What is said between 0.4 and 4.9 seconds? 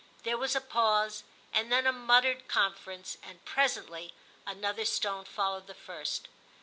a pause, and then a muttered conference, and presently another